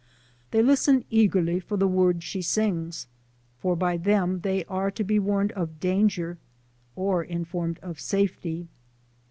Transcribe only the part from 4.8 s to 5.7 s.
to be warned